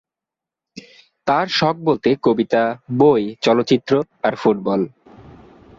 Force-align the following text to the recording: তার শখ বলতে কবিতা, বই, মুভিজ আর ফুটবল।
তার 1.27 1.45
শখ 1.49 1.75
বলতে 1.83 2.09
কবিতা, 2.23 2.63
বই, 2.99 3.23
মুভিজ 3.47 3.89
আর 4.23 4.33
ফুটবল। 4.35 4.81